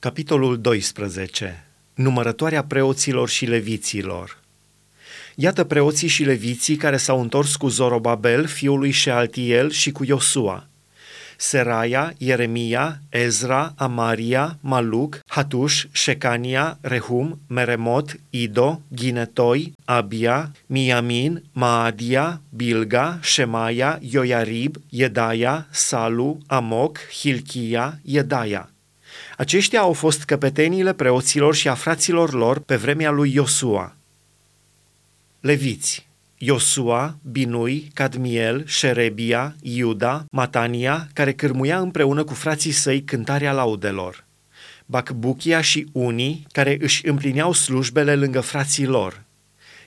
[0.00, 1.66] Capitolul 12.
[1.94, 4.38] Numărătoarea preoților și leviților.
[5.34, 10.66] Iată preoții și leviții care s-au întors cu Zorobabel, fiul lui Shealtiel și cu Iosua.
[11.36, 23.18] Seraia, Ieremia, Ezra, Amaria, Maluc, Hatuș, Shecania, Rehum, Meremot, Ido, Ginetoi, Abia, Miamin, Maadia, Bilga,
[23.22, 28.70] Shemaia, Ioiarib, Iedaia, Salu, Amoc, Hilchia, Iedaia.
[29.36, 33.96] Aceștia au fost căpeteniile preoților și a fraților lor pe vremea lui Iosua.
[35.40, 44.24] Leviți Iosua, Binui, Cadmiel, Șerebia, Iuda, Matania, care cârmuia împreună cu frații săi cântarea laudelor.
[44.86, 49.22] Bacbuchia și unii care își împlineau slujbele lângă frații lor–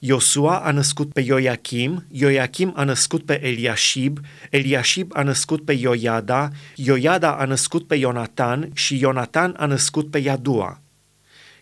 [0.00, 4.18] Iosua a născut pe Ioachim, Ioachim a născut pe Eliashib,
[4.50, 10.18] Eliashib a născut pe Ioiada, Ioiada a născut pe Ionatan și Ionatan a născut pe
[10.18, 10.80] Iadua.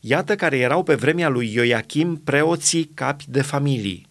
[0.00, 4.06] Iată care erau pe vremea lui Ioachim preoții capi de familii.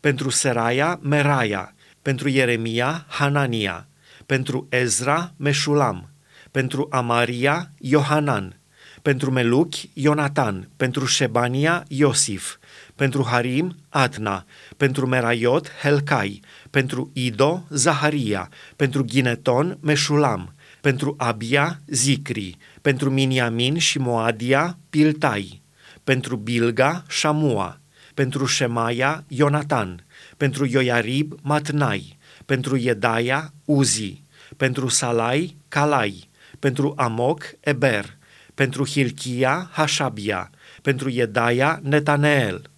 [0.00, 3.88] Pentru Seraia, Meraia, pentru Ieremia, Hanania,
[4.26, 6.10] pentru Ezra, Meșulam,
[6.50, 8.59] pentru Amaria, Iohanan,
[9.02, 12.56] pentru Meluchi, Ionatan, pentru Shebania, Iosif,
[12.94, 14.44] pentru Harim, Atna,
[14.76, 23.98] pentru Meraiot, Helcai, pentru Ido, Zaharia, pentru Gineton, Meșulam, pentru Abia, Zicri, pentru Miniamin și
[23.98, 25.62] Moadia, Piltai,
[26.04, 27.80] pentru Bilga, Shamua,
[28.14, 30.04] pentru Shemaia, Ionatan,
[30.36, 34.22] pentru Ioiarib, Matnai, pentru Iedaia, Uzi,
[34.56, 38.18] pentru Salai, Calai, pentru Amoc, Eber,
[38.60, 40.50] pentru Hilchia, Hashabia,
[40.82, 42.70] pentru Iedaia, Netaneel,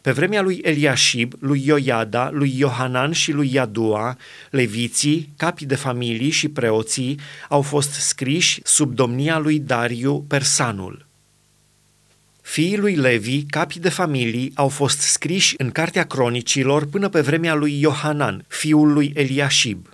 [0.00, 4.16] pe vremea lui Eliashib, lui Ioiada, lui Iohanan și lui Iadua,
[4.50, 11.06] leviții, capii de familii și preoții au fost scriși sub domnia lui Dariu Persanul.
[12.40, 17.54] Fiii lui Levi, capii de familii, au fost scriși în Cartea Cronicilor până pe vremea
[17.54, 19.88] lui Iohanan, fiul lui Eliashib.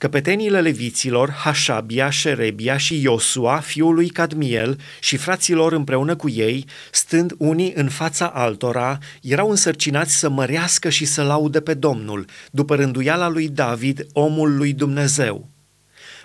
[0.00, 7.34] Căpeteniile leviților, Hașabia, Șerebia și Iosua, fiul lui Cadmiel, și fraților împreună cu ei, stând
[7.38, 13.28] unii în fața altora, erau însărcinați să mărească și să laude pe Domnul, după rânduiala
[13.28, 15.48] lui David, omul lui Dumnezeu.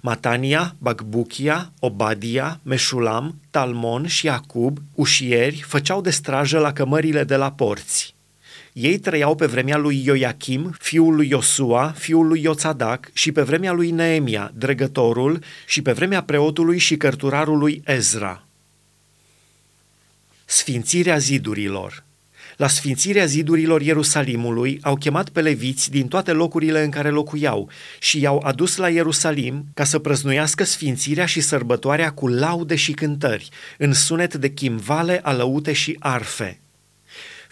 [0.02, 7.52] Matania, Bagbuchia, Obadia, Meșulam, Talmon și Acub, ușieri, făceau de strajă la cămările de la
[7.52, 8.15] porți.
[8.76, 13.72] Ei trăiau pe vremea lui Ioachim, fiul lui Iosua, fiul lui Ioțadac și pe vremea
[13.72, 18.48] lui Neemia, dregătorul, și pe vremea preotului și cărturarului Ezra.
[20.46, 22.04] Sfințirea zidurilor
[22.58, 27.70] la sfințirea zidurilor Ierusalimului au chemat pe leviți din toate locurile în care locuiau
[28.00, 33.50] și i-au adus la Ierusalim ca să prăznuiască sfințirea și sărbătoarea cu laude și cântări,
[33.78, 36.60] în sunet de chimvale, alăute și arfe.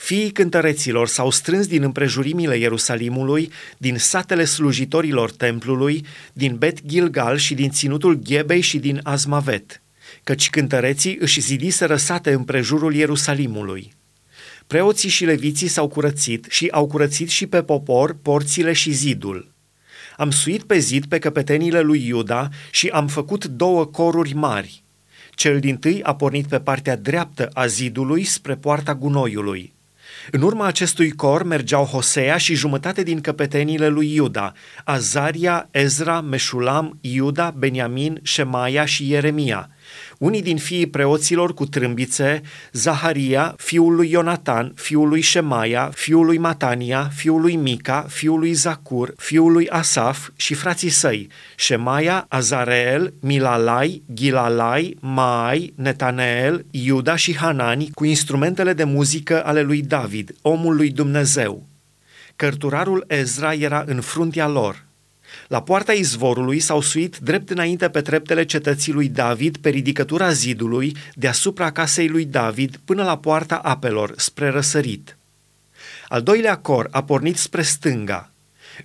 [0.04, 7.54] Fiii cântăreților s-au strâns din împrejurimile Ierusalimului, din satele slujitorilor templului, din Bet Gilgal și
[7.54, 9.82] din ținutul Ghebei și din Azmavet,
[10.24, 13.94] căci cântăreții își zidiseră sate împrejurul Ierusalimului.
[14.68, 19.52] Preoții și leviții s-au curățit și au curățit și pe popor porțile și zidul.
[20.18, 24.84] Am suit pe zid pe căpetenile lui Iuda și am făcut două coruri mari.
[25.36, 29.73] Cel din tâi a pornit pe partea dreaptă a zidului spre poarta gunoiului.
[30.32, 34.52] În urma acestui cor mergeau Hosea și jumătate din căpetenile lui Iuda,
[34.84, 39.70] Azaria, Ezra, Meșulam, Iuda, Beniamin, Shemaia și Ieremia–
[40.18, 46.38] unii din fiii preoților cu trâmbițe, Zaharia, fiul lui Ionatan, fiul lui Shemaia, fiul lui
[46.38, 51.28] Matania, fiul lui Mica, fiul lui Zacur, fiul lui Asaf și frații săi,
[51.58, 59.82] Shemaia, Azareel, Milalai, Gilalai, Mai, Netaneel, Iuda și Hanani cu instrumentele de muzică ale lui
[59.82, 61.66] David, omul lui Dumnezeu.
[62.36, 64.83] Cărturarul Ezra era în fruntea lor.
[65.48, 70.96] La poarta izvorului s-au suit drept înainte pe treptele cetății lui David pe ridicătura zidului
[71.14, 75.18] deasupra casei lui David până la poarta apelor, spre răsărit.
[76.08, 78.32] Al doilea cor a pornit spre stânga.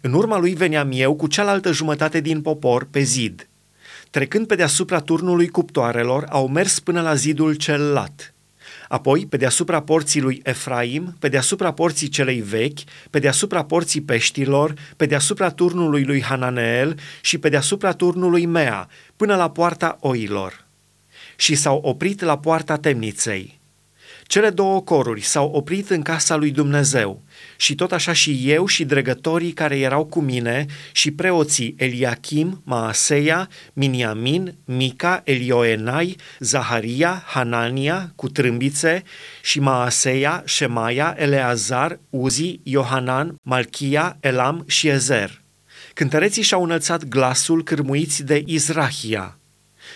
[0.00, 3.48] În urma lui veneam eu cu cealaltă jumătate din popor pe zid.
[4.10, 8.32] Trecând pe deasupra turnului cuptoarelor, au mers până la zidul cel lat–
[8.88, 12.78] Apoi, pe deasupra porții lui Efraim, pe deasupra porții celei vechi,
[13.10, 19.36] pe deasupra porții peștilor, pe deasupra turnului lui Hananeel și pe deasupra turnului Mea, până
[19.36, 20.66] la poarta oilor.
[21.36, 23.57] Și s-au oprit la poarta temniței.
[24.28, 27.22] Cele două coruri s-au oprit în casa lui Dumnezeu
[27.56, 33.48] și tot așa și eu și dregătorii care erau cu mine și preoții Eliachim, Maaseia,
[33.72, 39.02] Miniamin, Mica, Elioenai, Zaharia, Hanania cu trâmbițe
[39.42, 45.42] și Maaseia, Shemaia, Eleazar, Uzi, Iohanan, Malchia, Elam și Ezer.
[45.94, 49.37] Cântăreții și-au înălțat glasul cârmuiți de Izrahia.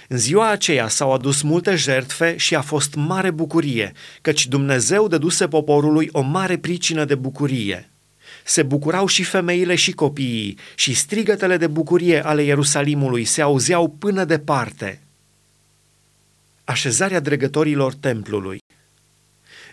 [0.09, 5.49] În ziua aceea s-au adus multe jertfe și a fost mare bucurie, căci Dumnezeu dăduse
[5.49, 7.91] poporului o mare pricină de bucurie.
[8.45, 14.25] Se bucurau și femeile și copiii și strigătele de bucurie ale Ierusalimului se auzeau până
[14.25, 15.01] departe.
[16.65, 18.61] Așezarea dregătorilor templului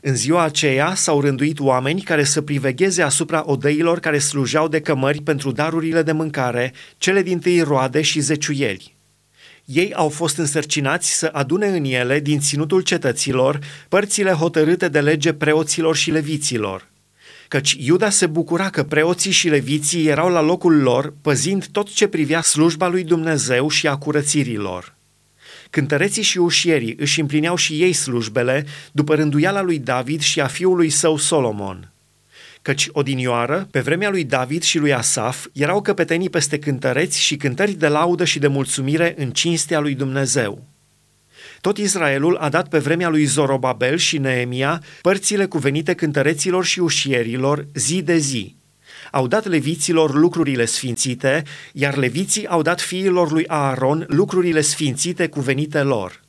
[0.01, 5.21] în ziua aceea s-au rânduit oameni care să privegheze asupra odeilor care slujeau de cămări
[5.21, 8.97] pentru darurile de mâncare, cele din tâi roade și zeciuieli.
[9.71, 15.33] Ei au fost însărcinați să adune în ele, din ținutul cetăților, părțile hotărâte de lege
[15.33, 16.87] preoților și leviților.
[17.47, 22.07] Căci Iuda se bucura că preoții și leviții erau la locul lor, păzind tot ce
[22.07, 24.95] privea slujba lui Dumnezeu și a curățirilor.
[25.69, 30.89] Cântăreții și ușierii își împlineau și ei slujbele după rânduiala lui David și a fiului
[30.89, 31.91] său Solomon.
[32.61, 37.71] Căci odinioară, pe vremea lui David și lui Asaf, erau căpetenii peste cântăreți și cântări
[37.71, 40.67] de laudă și de mulțumire în cinstea lui Dumnezeu.
[41.61, 47.65] Tot Israelul a dat pe vremea lui Zorobabel și Neemia părțile cuvenite cântăreților și ușierilor
[47.73, 48.55] zi de zi,
[49.11, 55.81] au dat leviților lucrurile sfințite, iar leviții au dat fiilor lui Aaron lucrurile sfințite cuvenite
[55.81, 56.21] lor.